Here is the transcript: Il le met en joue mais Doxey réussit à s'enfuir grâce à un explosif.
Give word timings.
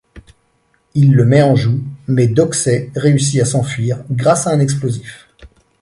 Il 0.95 1.11
le 1.13 1.25
met 1.25 1.43
en 1.43 1.55
joue 1.55 1.79
mais 2.07 2.25
Doxey 2.25 2.89
réussit 2.95 3.39
à 3.39 3.45
s'enfuir 3.45 4.03
grâce 4.09 4.47
à 4.47 4.49
un 4.49 4.59
explosif. 4.59 5.27